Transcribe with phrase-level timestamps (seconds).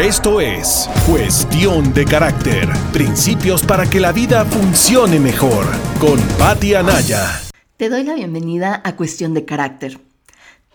[0.00, 5.64] Esto es Cuestión de Carácter, principios para que la vida funcione mejor,
[6.00, 7.40] con Patti Anaya.
[7.76, 10.00] Te doy la bienvenida a Cuestión de Carácter.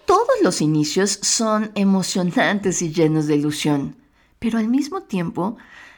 [0.05, 3.97] Todos los inicios son emocionantes y llenos de ilusión,
[4.39, 5.57] pero al mismo tiempo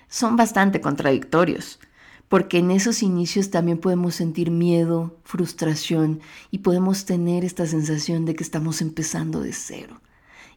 [0.10, 1.80] son bastante contradictorios,
[2.28, 8.34] porque en esos inicios también podemos sentir miedo, frustración y podemos tener esta sensación de
[8.34, 10.02] que estamos empezando de cero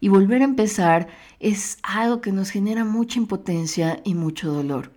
[0.01, 1.09] y volver a empezar
[1.41, 4.93] es algo que nos genera mucha impotencia y mucho dolor.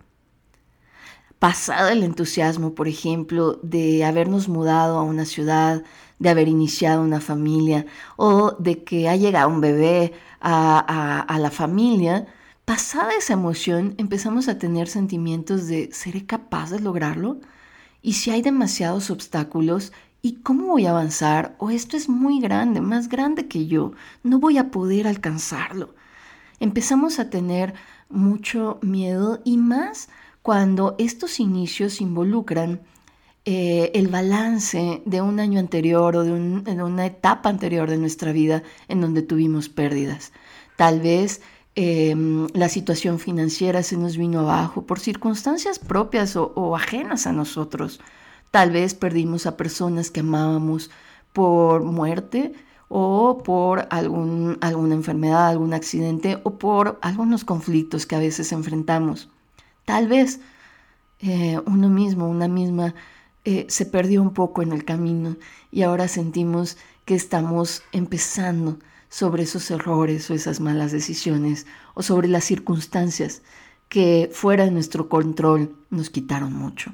[1.38, 5.84] Pasado el entusiasmo, por ejemplo, de habernos mudado a una ciudad,
[6.18, 11.50] de haber iniciado una familia o de que ha llegado un bebé a, a la
[11.50, 12.26] familia,
[12.64, 17.40] pasada esa emoción empezamos a tener sentimientos de ¿seré capaz de lograrlo?
[18.02, 21.54] Y si hay demasiados obstáculos, ¿Y cómo voy a avanzar?
[21.58, 23.92] O esto es muy grande, más grande que yo,
[24.24, 25.94] no voy a poder alcanzarlo.
[26.58, 27.74] Empezamos a tener
[28.08, 30.08] mucho miedo y más
[30.42, 32.80] cuando estos inicios involucran
[33.44, 38.64] eh, el balance de un año anterior o de, una etapa anterior de nuestra vida
[38.88, 40.32] en donde tuvimos pérdidas.
[40.76, 41.42] Tal vez
[41.76, 48.00] em, la situación financiera se nos vino abajo por circunstancias propias o ajenas a nosotros.
[48.50, 50.90] Tal vez perdimos a personas que amábamos
[51.32, 52.54] por muerte
[52.88, 59.28] o por algún, alguna enfermedad, algún accidente o por algunos conflictos que a veces enfrentamos.
[59.84, 60.40] Tal vez
[61.20, 62.94] eh, uno mismo, una misma,
[63.44, 65.36] eh, se perdió un poco en el camino
[65.70, 72.28] y ahora sentimos que estamos empezando sobre esos errores o esas malas decisiones o sobre
[72.28, 73.42] las circunstancias
[73.88, 76.92] que fuera de nuestro control nos quitaron mucho.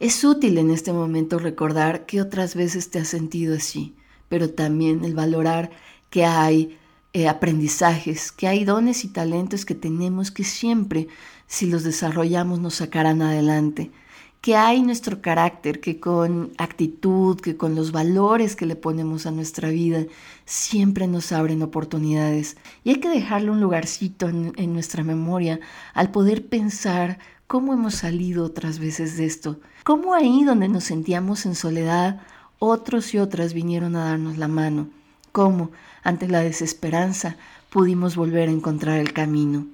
[0.00, 3.94] Es útil en este momento recordar que otras veces te has sentido así,
[4.28, 5.70] pero también el valorar
[6.10, 6.76] que hay
[7.12, 11.06] eh, aprendizajes, que hay dones y talentos que tenemos que siempre,
[11.46, 13.92] si los desarrollamos, nos sacarán adelante,
[14.40, 19.30] que hay nuestro carácter, que con actitud, que con los valores que le ponemos a
[19.30, 20.04] nuestra vida,
[20.44, 22.56] siempre nos abren oportunidades.
[22.82, 25.60] Y hay que dejarle un lugarcito en nuestra memoria
[25.94, 31.46] al poder pensar cómo hemos salido otras veces de esto, cómo ahí donde nos sentíamos
[31.46, 32.22] en soledad,
[32.58, 34.88] otros y otras vinieron a darnos la mano,
[35.32, 35.70] cómo,
[36.02, 37.36] ante la desesperanza,
[37.70, 39.66] pudimos volver a encontrar el camino.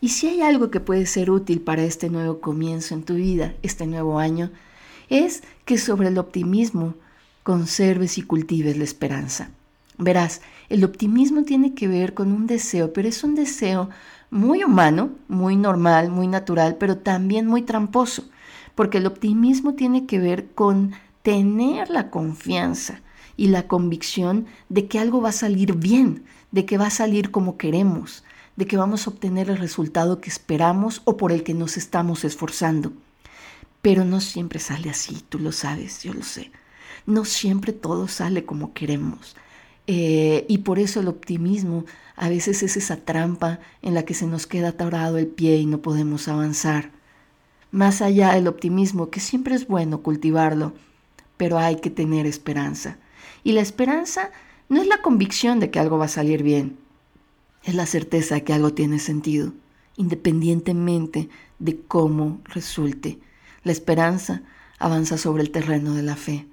[0.00, 3.54] Y si hay algo que puede ser útil para este nuevo comienzo en tu vida,
[3.62, 4.50] este nuevo año,
[5.08, 6.94] es que sobre el optimismo
[7.42, 9.50] conserves y cultives la esperanza.
[9.98, 13.90] Verás, el optimismo tiene que ver con un deseo, pero es un deseo
[14.30, 18.28] muy humano, muy normal, muy natural, pero también muy tramposo,
[18.76, 20.92] porque el optimismo tiene que ver con
[21.22, 23.00] tener la confianza
[23.36, 27.32] y la convicción de que algo va a salir bien, de que va a salir
[27.32, 31.54] como queremos, de que vamos a obtener el resultado que esperamos o por el que
[31.54, 32.92] nos estamos esforzando.
[33.82, 36.52] Pero no siempre sale así, tú lo sabes, yo lo sé.
[37.06, 39.36] No siempre todo sale como queremos.
[39.90, 44.26] Eh, y por eso el optimismo a veces es esa trampa en la que se
[44.26, 46.90] nos queda atorado el pie y no podemos avanzar.
[47.70, 50.74] Más allá del optimismo, que siempre es bueno cultivarlo,
[51.38, 52.98] pero hay que tener esperanza.
[53.44, 54.30] Y la esperanza
[54.68, 56.76] no es la convicción de que algo va a salir bien,
[57.64, 59.54] es la certeza de que algo tiene sentido,
[59.96, 63.18] independientemente de cómo resulte.
[63.64, 64.42] La esperanza
[64.78, 66.46] avanza sobre el terreno de la fe.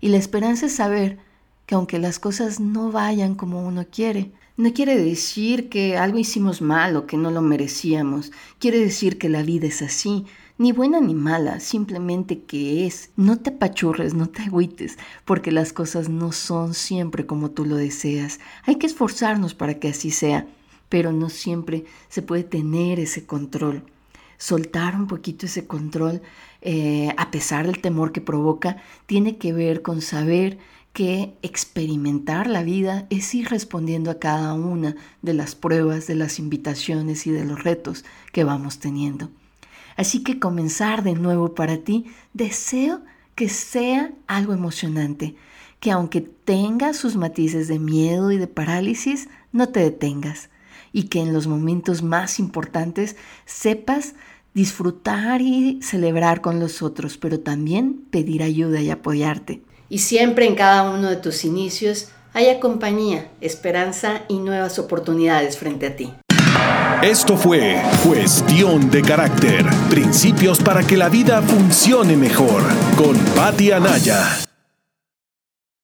[0.00, 1.18] Y la esperanza es saber
[1.66, 6.62] que aunque las cosas no vayan como uno quiere, no quiere decir que algo hicimos
[6.62, 8.32] mal o que no lo merecíamos.
[8.58, 10.24] Quiere decir que la vida es así,
[10.56, 13.10] ni buena ni mala, simplemente que es.
[13.16, 17.76] No te apachurres, no te agüites, porque las cosas no son siempre como tú lo
[17.76, 18.40] deseas.
[18.64, 20.46] Hay que esforzarnos para que así sea,
[20.88, 23.82] pero no siempre se puede tener ese control.
[24.38, 26.22] Soltar un poquito ese control,
[26.62, 30.58] eh, a pesar del temor que provoca, tiene que ver con saber
[30.96, 36.38] que experimentar la vida es ir respondiendo a cada una de las pruebas, de las
[36.38, 39.28] invitaciones y de los retos que vamos teniendo.
[39.98, 43.02] Así que comenzar de nuevo para ti, deseo
[43.34, 45.36] que sea algo emocionante,
[45.80, 50.48] que aunque tenga sus matices de miedo y de parálisis, no te detengas
[50.94, 54.14] y que en los momentos más importantes sepas
[54.54, 60.54] disfrutar y celebrar con los otros, pero también pedir ayuda y apoyarte y siempre en
[60.54, 66.12] cada uno de tus inicios haya compañía, esperanza y nuevas oportunidades frente a ti.
[67.02, 72.62] Esto fue Cuestión de Carácter, principios para que la vida funcione mejor
[72.96, 74.38] con Patti Anaya.